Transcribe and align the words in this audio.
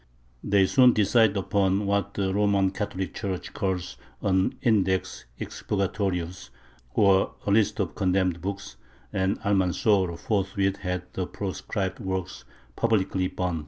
They 0.43 0.65
soon 0.65 0.93
decided 0.93 1.37
upon 1.37 1.85
what 1.85 2.15
the 2.15 2.33
Roman 2.33 2.71
Catholic 2.71 3.13
Church 3.13 3.53
calls 3.53 3.97
an 4.23 4.57
"Index 4.63 5.25
Expurgatorius," 5.39 6.49
or 6.95 7.35
list 7.45 7.79
of 7.79 7.93
condemned 7.93 8.41
books, 8.41 8.77
and 9.13 9.37
Almanzor 9.43 10.17
forthwith 10.17 10.77
had 10.77 11.03
the 11.13 11.27
proscribed 11.27 11.99
works 11.99 12.45
publicly 12.75 13.27
burnt. 13.27 13.59